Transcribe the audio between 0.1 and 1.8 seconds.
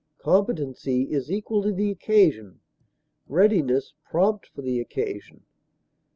Competency is equal to